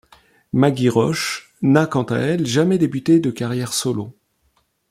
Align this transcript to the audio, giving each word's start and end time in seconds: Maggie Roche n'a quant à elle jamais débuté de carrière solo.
Maggie 0.51 0.89
Roche 0.89 1.53
n'a 1.61 1.85
quant 1.85 2.01
à 2.05 2.17
elle 2.17 2.47
jamais 2.47 2.79
débuté 2.79 3.19
de 3.19 3.29
carrière 3.29 3.71
solo. 3.71 4.15